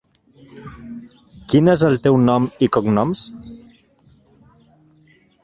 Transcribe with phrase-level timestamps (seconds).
[1.51, 3.23] Quin és el teu nom i cognoms?